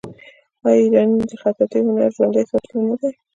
[0.65, 3.09] آیا ایران د خطاطۍ هنر ژوندی ساتلی نه دی؟